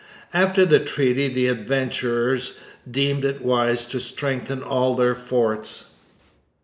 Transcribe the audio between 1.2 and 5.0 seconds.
the adventurers deemed it wise to strengthen all